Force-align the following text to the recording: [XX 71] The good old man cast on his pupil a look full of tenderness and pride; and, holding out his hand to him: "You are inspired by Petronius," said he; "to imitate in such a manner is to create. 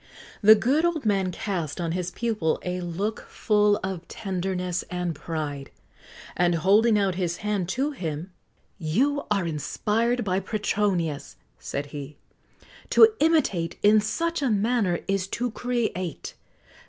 [XX 0.01 0.35
71] 0.39 0.39
The 0.41 0.59
good 0.59 0.85
old 0.85 1.05
man 1.05 1.31
cast 1.31 1.79
on 1.79 1.91
his 1.91 2.09
pupil 2.09 2.59
a 2.65 2.81
look 2.81 3.19
full 3.29 3.79
of 3.83 4.07
tenderness 4.07 4.81
and 4.89 5.13
pride; 5.13 5.69
and, 6.35 6.55
holding 6.55 6.97
out 6.97 7.13
his 7.13 7.37
hand 7.45 7.69
to 7.69 7.91
him: 7.91 8.31
"You 8.79 9.25
are 9.29 9.45
inspired 9.45 10.23
by 10.23 10.39
Petronius," 10.39 11.35
said 11.59 11.85
he; 11.93 12.17
"to 12.89 13.09
imitate 13.19 13.77
in 13.83 14.01
such 14.01 14.41
a 14.41 14.49
manner 14.49 15.01
is 15.07 15.27
to 15.27 15.51
create. 15.51 16.33